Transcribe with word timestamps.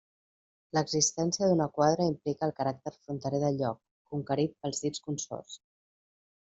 L'existència 0.77 1.49
d'una 1.51 1.67
quadra 1.75 2.09
implica 2.13 2.49
el 2.49 2.55
caràcter 2.61 2.95
fronterer 2.97 3.45
del 3.47 3.63
lloc, 3.63 3.81
conquerit 4.17 4.61
pels 4.63 4.85
dits 4.89 5.09
consorts. 5.09 5.65